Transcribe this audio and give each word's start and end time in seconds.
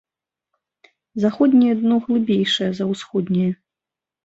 Заходняе 1.25 1.73
дно 1.83 1.95
глыбейшае 2.07 2.71
за 2.81 2.91
усходняе. 2.97 3.49